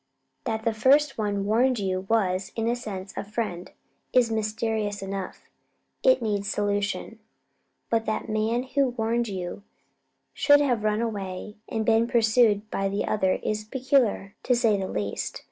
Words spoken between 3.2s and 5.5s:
friend, is mysterious enough